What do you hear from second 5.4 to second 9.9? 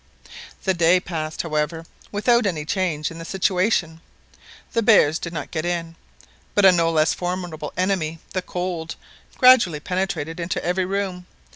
get in; but a no less formidable enemy, the cold, gradually